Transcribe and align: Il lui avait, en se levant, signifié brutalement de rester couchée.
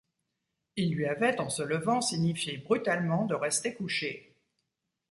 Il 0.77 0.95
lui 0.95 1.05
avait, 1.05 1.39
en 1.39 1.49
se 1.51 1.61
levant, 1.61 2.01
signifié 2.01 2.57
brutalement 2.57 3.27
de 3.27 3.35
rester 3.35 3.75
couchée. 3.75 4.35